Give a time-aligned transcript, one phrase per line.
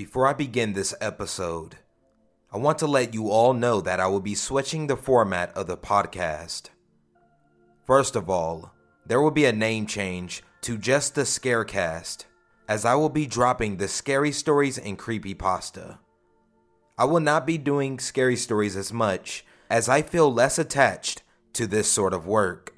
[0.00, 1.76] Before I begin this episode,
[2.50, 5.66] I want to let you all know that I will be switching the format of
[5.66, 6.70] the podcast.
[7.84, 8.72] First of all,
[9.04, 12.24] there will be a name change to just the Scarecast,
[12.66, 15.98] as I will be dropping the scary stories and creepy pasta.
[16.96, 21.22] I will not be doing scary stories as much as I feel less attached
[21.52, 22.74] to this sort of work.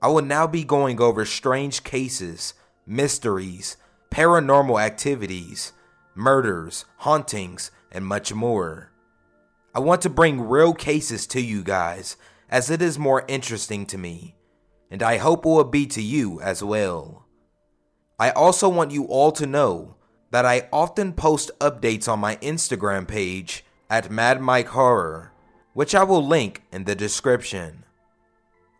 [0.00, 2.54] I will now be going over strange cases,
[2.86, 3.76] mysteries,
[4.10, 5.74] paranormal activities,
[6.14, 8.90] murders, hauntings, and much more.
[9.74, 12.16] I want to bring real cases to you guys
[12.48, 14.36] as it is more interesting to me,
[14.90, 17.26] and I hope it will be to you as well.
[18.18, 19.96] I also want you all to know
[20.30, 25.32] that I often post updates on my Instagram page at Mad Mike Horror,
[25.72, 27.84] which I will link in the description.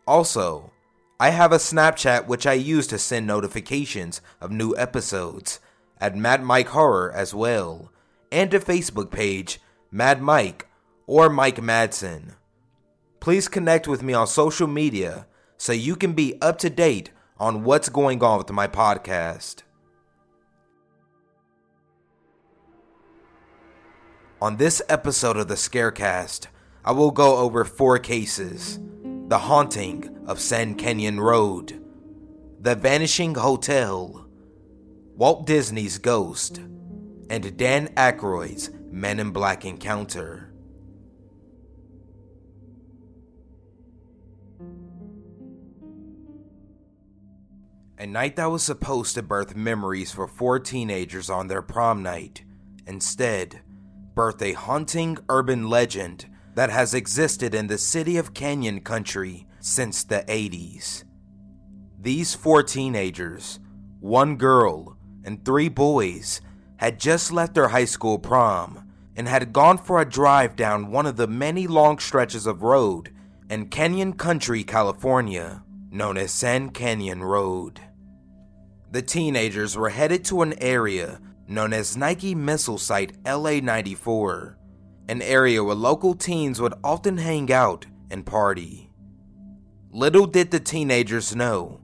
[0.07, 0.73] Also,
[1.19, 5.61] I have a Snapchat which I use to send notifications of new episodes
[6.03, 7.93] at Mad Mike Horror as well,
[8.33, 9.61] and a Facebook page,
[9.93, 10.67] Mad Mike
[11.07, 12.35] or Mike Madsen.
[13.21, 17.63] Please connect with me on social media so you can be up to date on
[17.63, 19.63] what's going on with my podcast.
[24.41, 26.49] On this episode of the Scarecast,
[26.85, 28.81] I will go over four cases
[29.29, 31.81] The Haunting of Sand Canyon Road,
[32.61, 34.22] The Vanishing Hotel,
[35.17, 36.59] Walt Disney's Ghost,
[37.29, 40.53] and Dan Aykroyd's Men in Black Encounter.
[47.99, 52.43] A night that was supposed to birth memories for four teenagers on their prom night,
[52.87, 53.61] instead,
[54.15, 60.03] birthed a haunting urban legend that has existed in the city of Canyon Country since
[60.05, 61.05] the 80s.
[62.01, 63.61] These four teenagers,
[64.01, 66.41] one girl, and three boys,
[66.77, 71.07] had just left their high school prom and had gone for a drive down one
[71.07, 73.13] of the many long stretches of road
[73.51, 77.81] in Canyon Country, California, known as Sand Canyon Road.
[78.91, 84.57] The teenagers were headed to an area known as Nike Missile Site LA 94,
[85.09, 88.91] an area where local teens would often hang out and party.
[89.91, 91.82] Little did the teenagers know,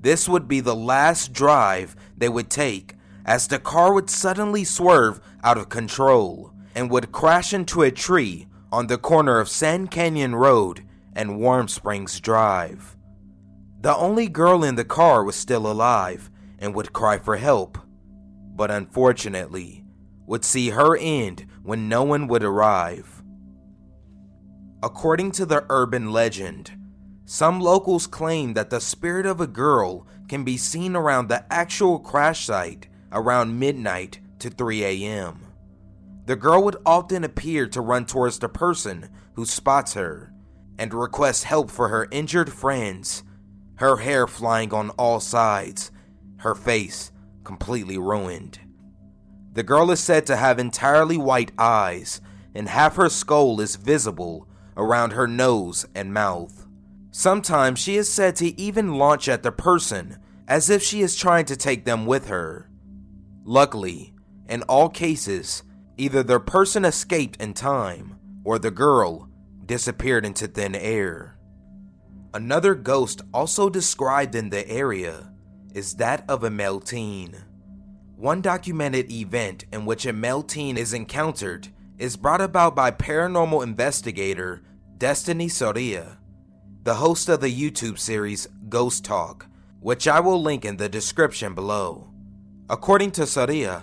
[0.00, 2.94] this would be the last drive they would take
[3.24, 8.46] as the car would suddenly swerve out of control and would crash into a tree
[8.70, 12.96] on the corner of Sand Canyon Road and Warm Springs Drive.
[13.80, 17.78] The only girl in the car was still alive and would cry for help,
[18.54, 19.84] but unfortunately,
[20.26, 23.22] would see her end when no one would arrive.
[24.82, 26.77] According to the urban legend,
[27.30, 31.98] some locals claim that the spirit of a girl can be seen around the actual
[31.98, 35.46] crash site around midnight to 3 a.m.
[36.24, 40.32] The girl would often appear to run towards the person who spots her
[40.78, 43.24] and request help for her injured friends,
[43.74, 45.90] her hair flying on all sides,
[46.38, 47.12] her face
[47.44, 48.58] completely ruined.
[49.52, 52.22] The girl is said to have entirely white eyes,
[52.54, 56.67] and half her skull is visible around her nose and mouth.
[57.10, 61.44] Sometimes she is said to even launch at the person as if she is trying
[61.46, 62.70] to take them with her.
[63.44, 64.14] Luckily,
[64.48, 65.62] in all cases,
[65.96, 69.28] either the person escaped in time or the girl
[69.64, 71.38] disappeared into thin air.
[72.34, 75.32] Another ghost also described in the area
[75.74, 77.36] is that of a male teen.
[78.16, 81.68] One documented event in which a male teen is encountered
[81.98, 84.62] is brought about by paranormal investigator
[84.98, 86.17] Destiny Soria
[86.88, 89.44] the host of the YouTube series Ghost Talk,
[89.78, 92.08] which I will link in the description below.
[92.70, 93.82] According to Soria,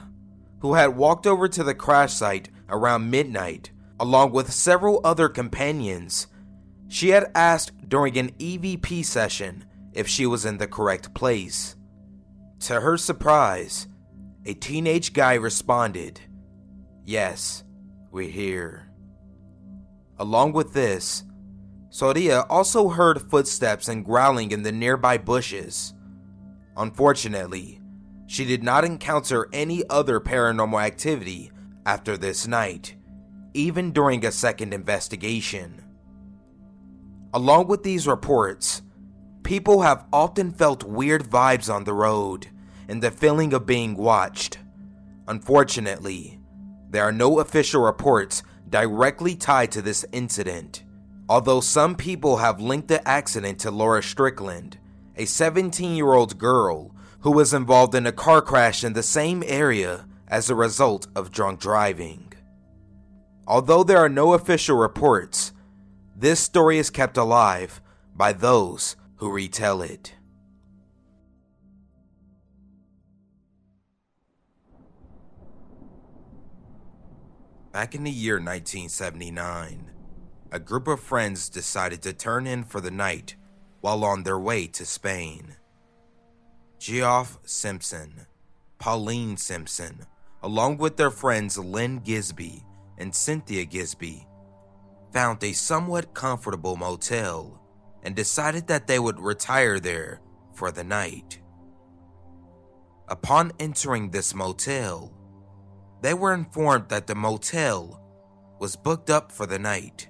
[0.61, 6.25] who had walked over to the crash site around midnight along with several other companions,
[6.87, 11.75] she had asked during an EVP session if she was in the correct place.
[12.61, 13.87] To her surprise,
[14.47, 16.21] a teenage guy responded,
[17.03, 17.63] Yes,
[18.09, 18.87] we're here.
[20.17, 21.23] Along with this,
[21.95, 25.93] Soria also heard footsteps and growling in the nearby bushes.
[26.75, 27.79] Unfortunately,
[28.27, 31.53] she did not encounter any other paranormal activity
[31.85, 32.95] after this night,
[33.53, 35.81] even during a second investigation.
[37.33, 38.81] Along with these reports,
[39.43, 42.49] people have often felt weird vibes on the road
[42.89, 44.57] and the feeling of being watched.
[45.29, 46.41] Unfortunately,
[46.89, 50.83] there are no official reports directly tied to this incident.
[51.27, 54.77] Although some people have linked the accident to Laura Strickland,
[55.15, 59.43] a 17 year old girl who was involved in a car crash in the same
[59.47, 62.31] area as a result of drunk driving.
[63.47, 65.51] Although there are no official reports,
[66.15, 67.81] this story is kept alive
[68.15, 70.13] by those who retell it.
[77.71, 79.94] Back in the year 1979,
[80.55, 83.35] a group of friends decided to turn in for the night
[83.81, 85.53] while on their way to Spain.
[86.79, 88.25] Geoff Simpson,
[88.79, 90.05] Pauline Simpson,
[90.43, 92.63] along with their friends Lynn Gisby
[92.97, 94.25] and Cynthia Gisby,
[95.11, 97.61] found a somewhat comfortable motel
[98.03, 100.21] and decided that they would retire there
[100.53, 101.41] for the night.
[103.09, 105.11] Upon entering this motel,
[106.01, 108.01] they were informed that the motel
[108.57, 110.07] was booked up for the night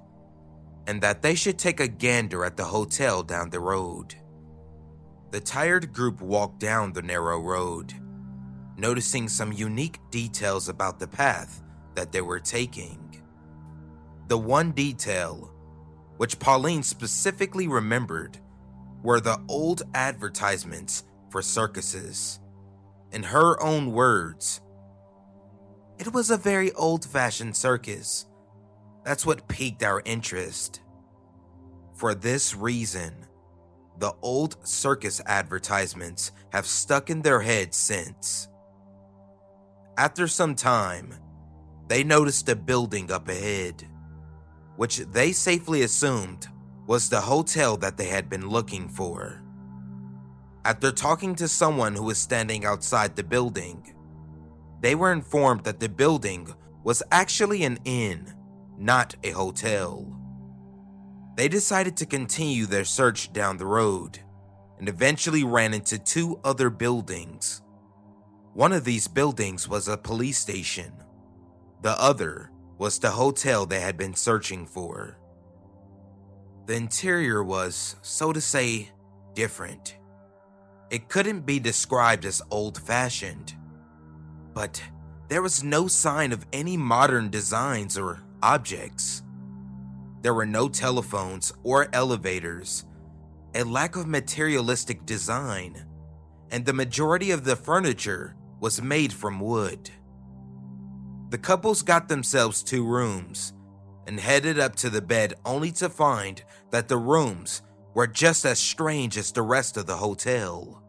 [0.88, 4.16] and that they should take a gander at the hotel down the road.
[5.32, 7.94] The tired group walked down the narrow road,
[8.78, 11.62] noticing some unique details about the path
[11.96, 13.22] that they were taking.
[14.28, 15.52] The one detail,
[16.18, 18.38] which Pauline specifically remembered,
[19.04, 22.40] were the old advertisements for circuses.
[23.12, 24.62] In her own words,
[26.00, 28.26] it was a very old fashioned circus.
[29.06, 30.82] That's what piqued our interest.
[31.94, 33.26] For this reason,
[34.00, 38.50] the old circus advertisements have stuck in their heads since.
[39.98, 41.14] After some time,
[41.88, 43.88] they noticed a building up ahead,
[44.76, 46.48] which they safely assumed
[46.88, 49.42] was the hotel that they had been looking for.
[50.66, 53.94] After talking to someone who was standing outside the building,
[54.82, 56.52] they were informed that the building
[56.84, 58.34] was actually an inn,
[58.78, 60.12] not a hotel.
[61.36, 64.20] They decided to continue their search down the road
[64.80, 67.62] and eventually ran into two other buildings.
[68.54, 70.94] One of these buildings was a police station,
[71.82, 75.18] the other was the hotel they had been searching for.
[76.66, 78.90] The interior was, so to say,
[79.34, 79.98] different.
[80.90, 83.56] It couldn't be described as old fashioned
[84.56, 84.82] but
[85.28, 89.24] there was no sign of any modern designs or objects.
[90.22, 92.86] There were no telephones or elevators,
[93.54, 95.86] a lack of materialistic design,
[96.52, 99.90] and the majority of the furniture was made from wood.
[101.30, 103.54] The couples got themselves two rooms
[104.08, 107.62] and headed up to the bed only to find that the rooms
[107.94, 110.82] were just as strange as the rest of the hotel.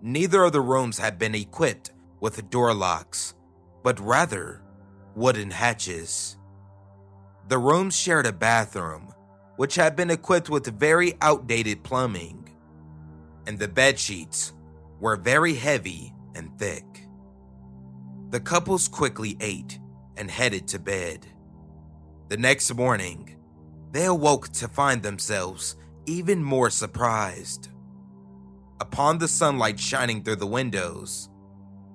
[0.00, 3.34] Neither of the rooms had been equipped with door locks,
[3.82, 4.62] but rather
[5.14, 6.36] wooden hatches.
[7.52, 9.12] The rooms shared a bathroom,
[9.56, 12.48] which had been equipped with very outdated plumbing,
[13.46, 14.54] and the bed sheets
[15.00, 16.86] were very heavy and thick.
[18.30, 19.78] The couples quickly ate
[20.16, 21.26] and headed to bed.
[22.30, 23.36] The next morning,
[23.90, 25.76] they awoke to find themselves
[26.06, 27.68] even more surprised.
[28.80, 31.28] Upon the sunlight shining through the windows,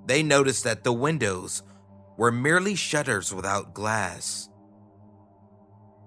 [0.06, 1.64] they noticed that the windows
[2.16, 4.48] were merely shutters without glass.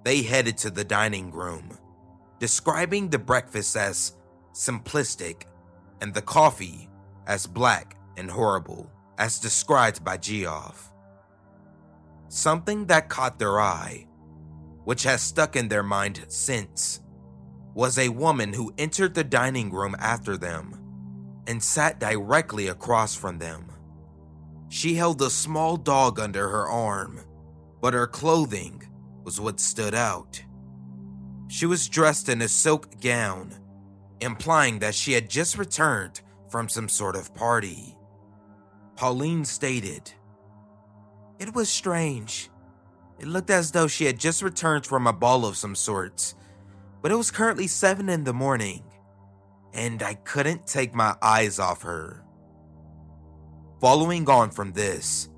[0.03, 1.77] They headed to the dining room,
[2.39, 4.13] describing the breakfast as
[4.53, 5.43] simplistic
[6.01, 6.89] and the coffee
[7.27, 10.91] as black and horrible, as described by Geoff.
[12.29, 14.07] Something that caught their eye,
[14.85, 17.01] which has stuck in their mind since,
[17.75, 20.77] was a woman who entered the dining room after them
[21.45, 23.71] and sat directly across from them.
[24.69, 27.21] She held a small dog under her arm,
[27.81, 28.83] but her clothing
[29.23, 30.41] was what stood out.
[31.47, 33.53] She was dressed in a silk gown,
[34.21, 37.97] implying that she had just returned from some sort of party.
[38.95, 40.11] Pauline stated,
[41.39, 42.49] It was strange.
[43.19, 46.35] It looked as though she had just returned from a ball of some sorts,
[47.01, 48.83] but it was currently 7 in the morning,
[49.73, 52.23] and I couldn't take my eyes off her.
[53.79, 55.29] Following on from this,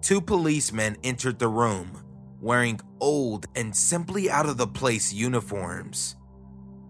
[0.00, 2.02] two policemen entered the room
[2.42, 6.16] wearing old and simply out of the place uniforms.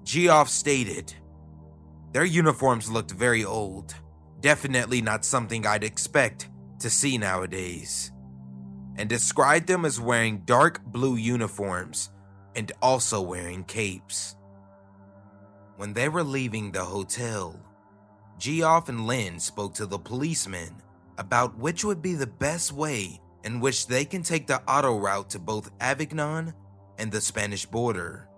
[0.03, 1.15] Geoff stated,
[2.13, 3.95] Their uniforms looked very old,
[4.41, 6.49] definitely not something I'd expect
[6.81, 8.11] to see nowadays,
[8.97, 12.11] and described them as wearing dark blue uniforms
[12.57, 14.37] and also wearing capes.
[15.77, 17.61] When they were leaving the hotel,
[18.39, 20.83] Geoff and Lynn spoke to the policemen
[21.19, 25.31] about which would be the best way in which they can take the auto route
[25.31, 26.55] to both Avignon
[26.99, 28.29] and the Spanish border.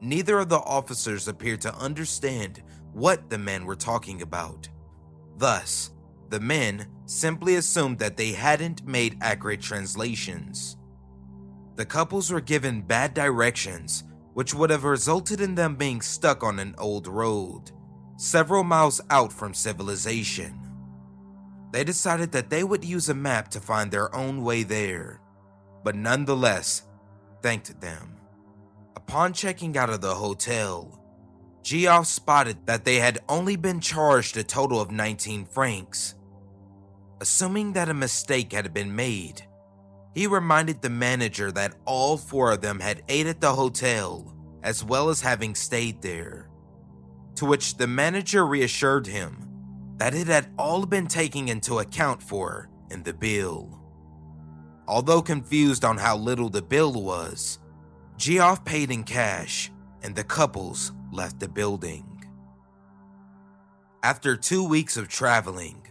[0.00, 4.68] Neither of the officers appeared to understand what the men were talking about.
[5.36, 5.90] Thus,
[6.30, 10.76] the men simply assumed that they hadn't made accurate translations.
[11.76, 14.04] The couples were given bad directions,
[14.34, 17.72] which would have resulted in them being stuck on an old road,
[18.16, 20.63] several miles out from civilization.
[21.74, 25.20] They decided that they would use a map to find their own way there,
[25.82, 26.84] but nonetheless
[27.42, 28.14] thanked them.
[28.94, 31.04] Upon checking out of the hotel,
[31.64, 36.14] Geoff spotted that they had only been charged a total of 19 francs.
[37.20, 39.42] Assuming that a mistake had been made,
[40.14, 44.84] he reminded the manager that all four of them had ate at the hotel, as
[44.84, 46.48] well as having stayed there.
[47.34, 49.43] To which the manager reassured him
[49.96, 53.80] that it had all been taken into account for in the bill.
[54.86, 57.58] Although confused on how little the bill was,
[58.16, 59.70] Geoff paid in cash
[60.02, 62.24] and the couples left the building.
[64.02, 65.86] After two weeks of traveling,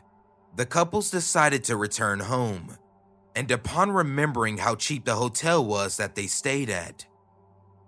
[0.55, 2.77] the couples decided to return home,
[3.35, 7.07] and upon remembering how cheap the hotel was that they stayed at,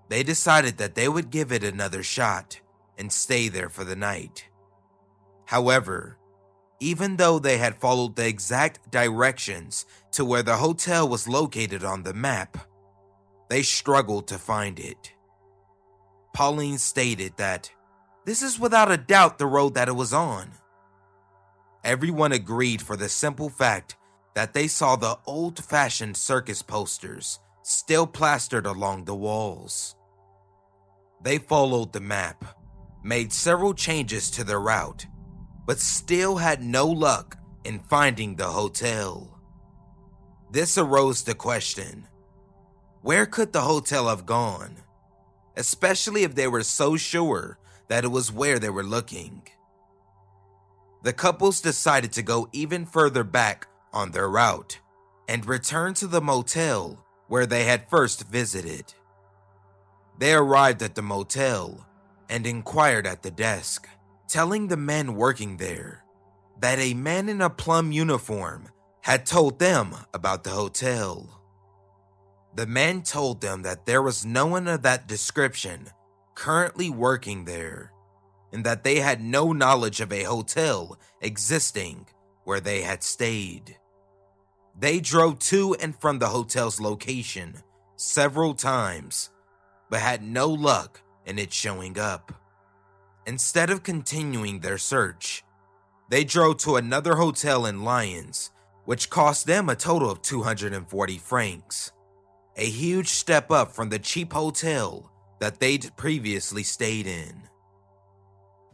[0.10, 2.60] they decided that they would give it another shot
[2.98, 4.48] and stay there for the night.
[5.46, 6.18] However,
[6.80, 12.04] even though they had followed the exact directions to where the hotel was located on
[12.04, 12.58] the map,
[13.50, 15.14] they struggled to find it.
[16.34, 17.72] Pauline stated that
[18.26, 20.52] this is without a doubt the road that it was on.
[21.84, 23.96] Everyone agreed for the simple fact
[24.34, 29.96] that they saw the old fashioned circus posters still plastered along the walls.
[31.22, 32.44] They followed the map,
[33.04, 35.06] made several changes to their route,
[35.66, 39.40] but still had no luck in finding the hotel.
[40.52, 42.08] This arose the question
[43.02, 44.78] where could the hotel have gone?
[45.58, 47.58] especially if they were so sure
[47.88, 49.48] that it was where they were looking.
[51.04, 54.80] The couples decided to go even further back on their route
[55.28, 58.94] and return to the motel where they had first visited.
[60.18, 61.86] They arrived at the motel
[62.30, 63.88] and inquired at the desk,
[64.28, 66.04] telling the men working there
[66.60, 68.70] that a man in a plum uniform
[69.02, 71.42] had told them about the hotel.
[72.56, 75.90] The man told them that there was no one of that description
[76.34, 77.92] currently working there,
[78.52, 82.08] and that they had no knowledge of a hotel existing
[82.46, 83.78] where they had stayed.
[84.78, 87.56] They drove to and from the hotel's location
[87.96, 89.30] several times,
[89.90, 92.34] but had no luck in it showing up.
[93.28, 95.44] Instead of continuing their search,
[96.10, 98.52] they drove to another hotel in Lyons,
[98.86, 101.92] which cost them a total of 240 francs
[102.58, 107.42] a huge step up from the cheap hotel that they'd previously stayed in.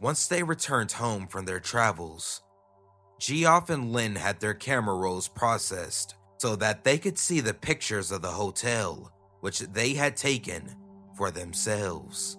[0.00, 2.42] Once they returned home from their travels,
[3.18, 8.10] Geoff and Lynn had their camera rolls processed so that they could see the pictures
[8.10, 10.76] of the hotel which they had taken
[11.16, 12.38] for themselves.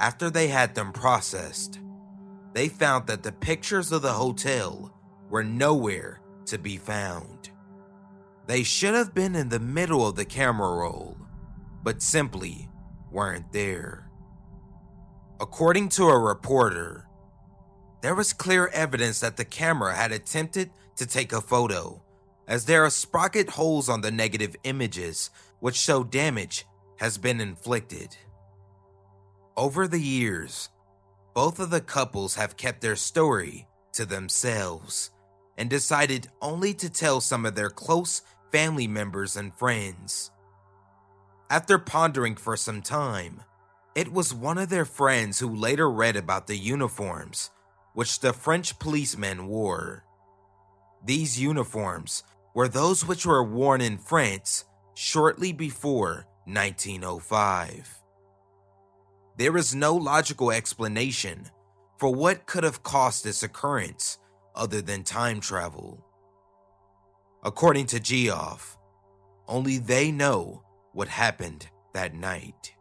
[0.00, 1.78] After they had them processed,
[2.54, 7.50] they found that the pictures of the hotel were nowhere to be found.
[8.46, 11.18] They should have been in the middle of the camera roll,
[11.82, 12.70] but simply
[13.12, 14.10] weren't there.
[15.38, 17.06] According to a reporter,
[18.00, 22.02] there was clear evidence that the camera had attempted to take a photo,
[22.48, 25.28] as there are sprocket holes on the negative images
[25.58, 26.64] which show damage
[26.96, 28.16] has been inflicted.
[29.60, 30.70] Over the years,
[31.34, 35.10] both of the couples have kept their story to themselves
[35.58, 40.30] and decided only to tell some of their close family members, and friends.
[41.50, 43.42] After pondering for some time,
[43.94, 47.50] it was one of their friends who later read about the uniforms
[47.92, 50.04] which the French policemen wore.
[51.04, 52.22] These uniforms
[52.54, 54.64] were those which were worn in France
[54.94, 57.99] shortly before 1905.
[59.40, 61.48] There is no logical explanation
[61.96, 64.18] for what could have caused this occurrence
[64.54, 66.04] other than time travel.
[67.42, 68.76] According to Geoff,
[69.48, 72.74] only they know what happened that night.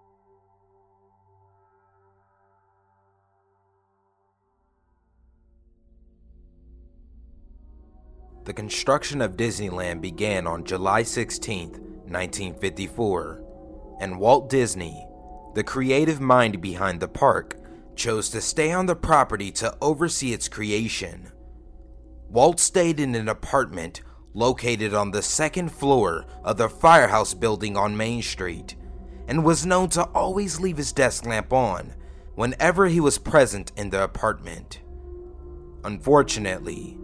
[8.43, 13.45] The construction of Disneyland began on July 16, 1954,
[14.01, 15.05] and Walt Disney,
[15.53, 17.57] the creative mind behind the park,
[17.95, 21.31] chose to stay on the property to oversee its creation.
[22.29, 24.01] Walt stayed in an apartment
[24.33, 28.75] located on the second floor of the firehouse building on Main Street,
[29.27, 31.93] and was known to always leave his desk lamp on
[32.35, 34.81] whenever he was present in the apartment.
[35.83, 36.97] Unfortunately,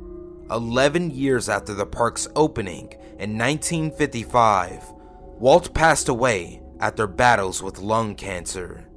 [0.51, 4.93] 11 years after the park's opening in 1955,
[5.39, 8.87] Walt passed away after battles with lung cancer.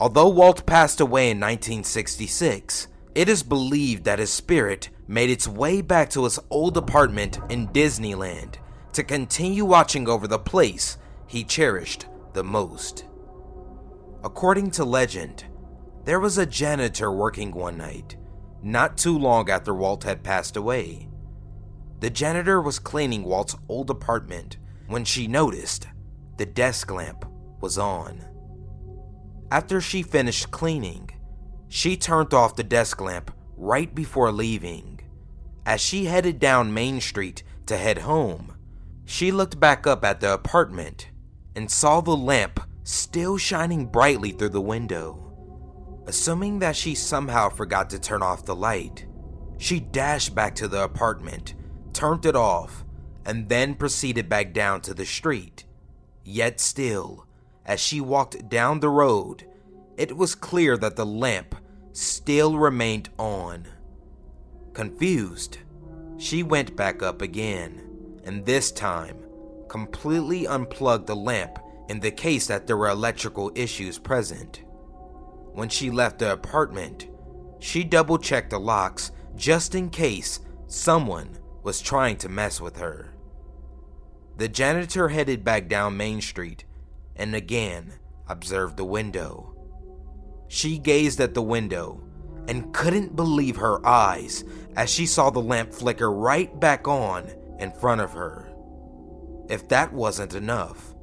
[0.00, 5.80] Although Walt passed away in 1966, it is believed that his spirit made its way
[5.80, 8.56] back to his old apartment in Disneyland
[8.92, 13.06] to continue watching over the place he cherished the most.
[14.22, 15.44] According to legend,
[16.04, 18.16] there was a janitor working one night,
[18.62, 21.08] not too long after Walt had passed away.
[22.00, 25.88] The janitor was cleaning Walt's old apartment when she noticed
[26.36, 27.24] the desk lamp
[27.60, 28.24] was on.
[29.50, 31.10] After she finished cleaning,
[31.68, 35.00] she turned off the desk lamp right before leaving.
[35.66, 38.54] As she headed down Main Street to head home,
[39.04, 41.10] she looked back up at the apartment
[41.54, 45.24] and saw the lamp still shining brightly through the window.
[46.06, 49.06] Assuming that she somehow forgot to turn off the light,
[49.58, 51.54] she dashed back to the apartment,
[51.92, 52.84] turned it off,
[53.26, 55.64] and then proceeded back down to the street.
[56.24, 57.26] Yet still,
[57.68, 59.44] as she walked down the road,
[59.98, 61.54] it was clear that the lamp
[61.92, 63.68] still remained on.
[64.72, 65.58] Confused,
[66.16, 69.18] she went back up again, and this time
[69.68, 71.58] completely unplugged the lamp
[71.90, 74.62] in the case that there were electrical issues present.
[75.52, 77.06] When she left the apartment,
[77.60, 83.12] she double checked the locks just in case someone was trying to mess with her.
[84.38, 86.64] The janitor headed back down Main Street
[87.18, 87.92] and again
[88.28, 89.54] observed the window.
[90.48, 92.02] She gazed at the window
[92.48, 94.44] and couldn't believe her eyes
[94.76, 98.48] as she saw the lamp flicker right back on in front of her.
[99.48, 100.94] If that wasn't enough,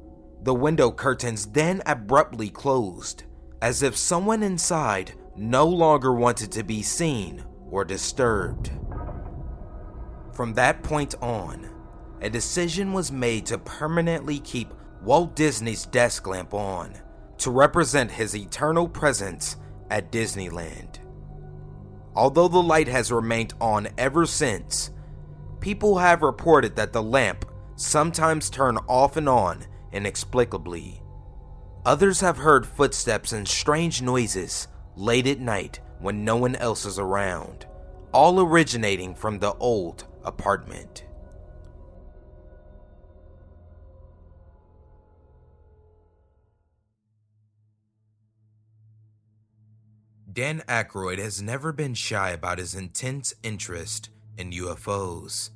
[0.42, 3.24] the window curtains then abruptly closed,
[3.60, 8.70] as if someone inside no longer wanted to be seen or disturbed.
[10.32, 11.68] From that point on,
[12.20, 16.94] a decision was made to permanently keep Walt Disney's desk lamp on
[17.38, 19.56] to represent his eternal presence
[19.90, 20.98] at Disneyland.
[22.14, 24.90] Although the light has remained on ever since,
[25.60, 27.44] people have reported that the lamp
[27.76, 31.02] sometimes turn off and on inexplicably.
[31.84, 36.98] Others have heard footsteps and strange noises late at night when no one else is
[36.98, 37.66] around,
[38.12, 41.05] all originating from the old apartment.
[50.36, 55.50] Dan Aykroyd has never been shy about his intense interest in UFOs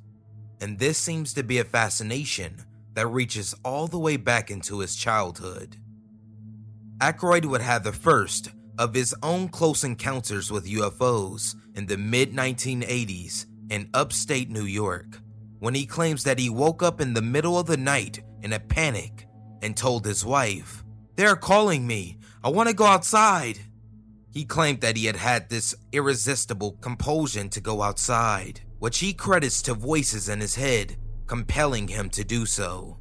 [0.61, 2.63] and this seems to be a fascination
[2.93, 5.77] that reaches all the way back into his childhood.
[6.99, 12.33] Aykroyd would have the first of his own close encounters with UFOs in the mid
[12.33, 15.19] 1980s in upstate New York,
[15.59, 18.59] when he claims that he woke up in the middle of the night in a
[18.59, 19.25] panic
[19.63, 20.83] and told his wife,
[21.15, 22.19] They're calling me.
[22.43, 23.59] I want to go outside.
[24.31, 29.61] He claimed that he had had this irresistible compulsion to go outside which he credits
[29.61, 32.97] to voices in his head compelling him to do so.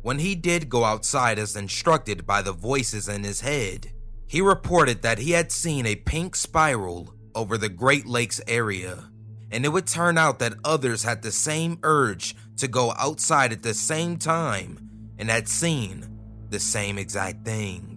[0.00, 3.92] When he did go outside as instructed by the voices in his head,
[4.26, 9.10] he reported that he had seen a pink spiral over the Great Lakes area,
[9.50, 13.62] and it would turn out that others had the same urge to go outside at
[13.62, 14.78] the same time
[15.18, 16.06] and had seen
[16.48, 17.89] the same exact thing.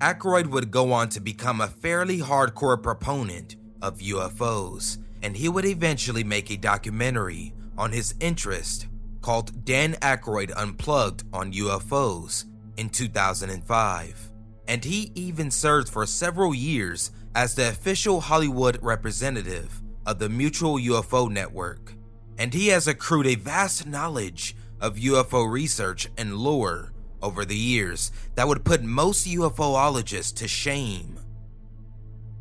[0.00, 5.64] Aykroyd would go on to become a fairly hardcore proponent of UFOs and he would
[5.64, 8.86] eventually make a documentary on his interest
[9.20, 12.44] called Dan Aykroyd Unplugged on UFOs
[12.76, 14.30] in 2005.
[14.68, 20.76] And he even served for several years as the official Hollywood representative of the Mutual
[20.76, 21.94] UFO Network.
[22.38, 28.10] And he has accrued a vast knowledge of UFO research and lore over the years
[28.34, 31.18] that would put most UFOologists to shame.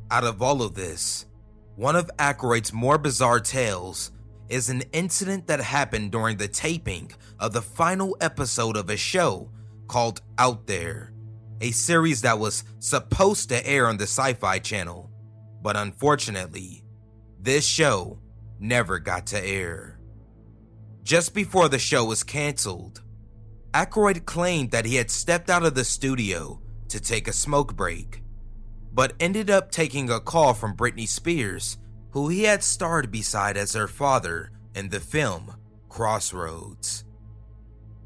[0.09, 1.25] Out of all of this,
[1.75, 4.11] one of Aykroyd's more bizarre tales
[4.49, 9.49] is an incident that happened during the taping of the final episode of a show
[9.87, 11.13] called Out There,
[11.61, 15.11] a series that was supposed to air on the Sci Fi Channel,
[15.61, 16.83] but unfortunately,
[17.39, 18.19] this show
[18.59, 19.99] never got to air.
[21.03, 23.01] Just before the show was canceled,
[23.73, 28.23] Aykroyd claimed that he had stepped out of the studio to take a smoke break
[28.97, 31.77] but ended up taking a call from Britney Spears,
[32.13, 35.55] who he had starred beside as her father in the film
[35.87, 37.05] Crossroads.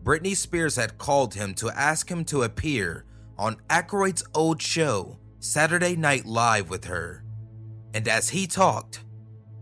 [0.04, 3.06] Britney Spears had called him to ask him to appear
[3.38, 7.24] on Aykroyd's old show, Saturday Night Live, with her.
[7.93, 9.06] And as he talked,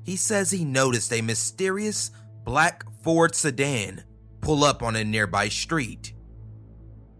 [0.01, 2.09] he says he noticed a mysterious
[2.43, 4.03] black Ford sedan
[4.41, 6.13] pull up on a nearby street.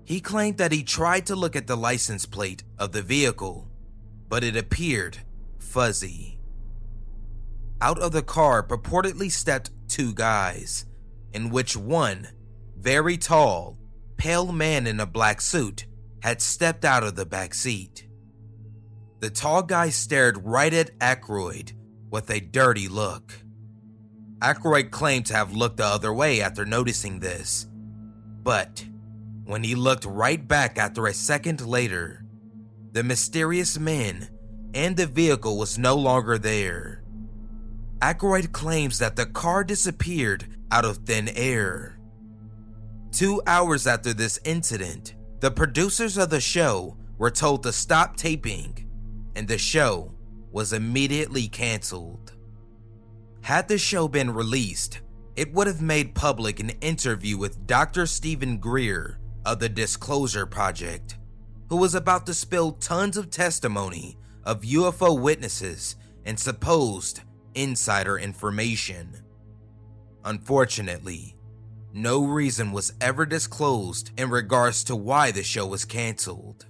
[0.05, 3.69] He claimed that he tried to look at the license plate of the vehicle,
[4.27, 5.19] but it appeared
[5.60, 6.39] fuzzy.
[7.82, 10.86] Out of the car purportedly stepped two guys,
[11.34, 12.29] in which one,
[12.77, 13.77] very tall,
[14.17, 15.86] pale man in a black suit,
[16.21, 18.08] had stepped out of the back seat.
[19.19, 21.73] The tall guy stared right at Aykroyd
[22.10, 23.34] with a dirty look.
[24.41, 27.67] Aykroyd claimed to have looked the other way after noticing this,
[28.41, 28.86] but
[29.43, 32.23] when he looked right back after a second later,
[32.93, 34.30] the mysterious man
[34.73, 37.04] and the vehicle was no longer there.
[38.02, 41.99] Aykroyd claims that the car disappeared out of thin air.
[43.12, 48.88] Two hours after this incident, the producers of the show were told to stop taping,
[49.36, 50.13] and the show
[50.52, 52.36] was immediately canceled.
[53.41, 55.02] Had the show been released,
[55.36, 58.06] it would have made public an interview with Dr.
[58.06, 61.17] Stephen Greer of the Disclosure Project,
[61.69, 67.21] who was about to spill tons of testimony of UFO witnesses and supposed
[67.56, 69.23] insider information.
[70.25, 71.36] Unfortunately,
[71.93, 76.65] no reason was ever disclosed in regards to why the show was canceled.